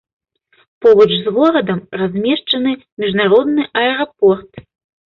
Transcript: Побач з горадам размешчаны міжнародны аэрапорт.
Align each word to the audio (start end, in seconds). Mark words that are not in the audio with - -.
Побач 0.85 1.07
з 1.19 1.33
горадам 1.35 1.83
размешчаны 2.01 2.71
міжнародны 3.05 3.71
аэрапорт. 3.85 4.51